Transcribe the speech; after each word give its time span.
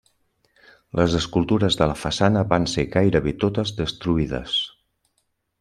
Les 0.99 1.17
escultures 1.19 1.77
de 1.81 1.87
la 1.93 1.97
façana 2.05 2.43
van 2.55 2.67
ser 2.73 2.87
gairebé 2.97 3.37
totes 3.47 3.77
destruïdes. 3.85 4.61